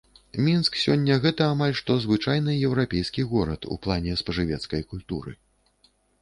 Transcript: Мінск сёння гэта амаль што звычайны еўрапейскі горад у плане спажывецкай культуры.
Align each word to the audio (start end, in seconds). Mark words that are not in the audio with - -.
Мінск 0.45 0.77
сёння 0.83 1.17
гэта 1.25 1.49
амаль 1.55 1.75
што 1.79 1.97
звычайны 2.05 2.55
еўрапейскі 2.69 3.27
горад 3.35 3.69
у 3.77 3.79
плане 3.85 4.17
спажывецкай 4.23 4.81
культуры. 4.95 5.37